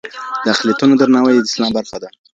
[0.43, 2.09] د اقليتونو درناوی د اسلام برخه ده.